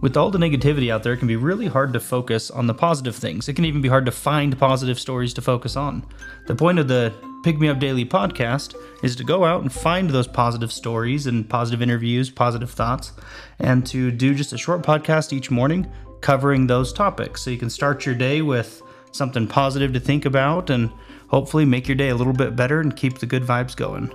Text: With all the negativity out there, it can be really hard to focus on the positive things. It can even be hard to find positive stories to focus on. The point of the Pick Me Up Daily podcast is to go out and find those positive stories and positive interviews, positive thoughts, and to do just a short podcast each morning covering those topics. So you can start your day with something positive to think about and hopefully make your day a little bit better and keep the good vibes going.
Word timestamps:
With 0.00 0.16
all 0.16 0.30
the 0.30 0.38
negativity 0.38 0.90
out 0.90 1.02
there, 1.02 1.12
it 1.12 1.18
can 1.18 1.28
be 1.28 1.36
really 1.36 1.66
hard 1.66 1.92
to 1.92 2.00
focus 2.00 2.50
on 2.50 2.66
the 2.66 2.72
positive 2.72 3.14
things. 3.14 3.48
It 3.48 3.52
can 3.54 3.66
even 3.66 3.82
be 3.82 3.88
hard 3.88 4.06
to 4.06 4.12
find 4.12 4.58
positive 4.58 4.98
stories 4.98 5.34
to 5.34 5.42
focus 5.42 5.76
on. 5.76 6.06
The 6.46 6.54
point 6.54 6.78
of 6.78 6.88
the 6.88 7.12
Pick 7.44 7.58
Me 7.58 7.68
Up 7.68 7.78
Daily 7.78 8.06
podcast 8.06 8.74
is 9.02 9.14
to 9.16 9.24
go 9.24 9.44
out 9.44 9.60
and 9.60 9.70
find 9.70 10.08
those 10.08 10.26
positive 10.26 10.72
stories 10.72 11.26
and 11.26 11.48
positive 11.48 11.82
interviews, 11.82 12.30
positive 12.30 12.70
thoughts, 12.70 13.12
and 13.58 13.86
to 13.88 14.10
do 14.10 14.34
just 14.34 14.54
a 14.54 14.58
short 14.58 14.82
podcast 14.82 15.34
each 15.34 15.50
morning 15.50 15.90
covering 16.22 16.66
those 16.66 16.92
topics. 16.94 17.42
So 17.42 17.50
you 17.50 17.58
can 17.58 17.70
start 17.70 18.06
your 18.06 18.14
day 18.14 18.40
with 18.40 18.82
something 19.12 19.46
positive 19.46 19.92
to 19.92 20.00
think 20.00 20.24
about 20.24 20.70
and 20.70 20.90
hopefully 21.28 21.66
make 21.66 21.88
your 21.88 21.96
day 21.96 22.08
a 22.08 22.14
little 22.14 22.32
bit 22.32 22.56
better 22.56 22.80
and 22.80 22.96
keep 22.96 23.18
the 23.18 23.26
good 23.26 23.42
vibes 23.42 23.76
going. 23.76 24.10